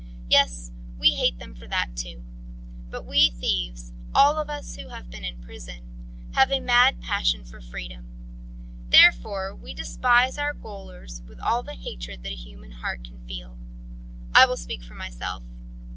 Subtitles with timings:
[0.27, 2.23] Yes, we hate them for that too.
[2.89, 5.83] But we thieves, all of us who have been in prison,
[6.31, 8.07] have a mad passion for freedom.
[8.89, 13.59] Therefore we despise our gaolers with all the hatred that a human heart can feel.
[14.33, 15.43] I will speak for myself.